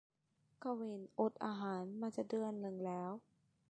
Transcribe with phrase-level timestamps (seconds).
[0.63, 3.11] กวิ้นอดอาหารมาจะเดือนนึงแล้ว